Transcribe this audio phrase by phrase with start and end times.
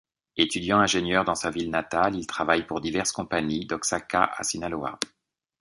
[0.35, 4.97] Étudiant-ingénieur dans sa ville natale, il travaille pour diverses compagnies, d'Oaxaca à Sinaloa.